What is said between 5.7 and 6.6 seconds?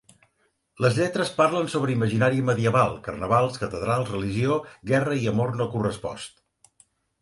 correspost.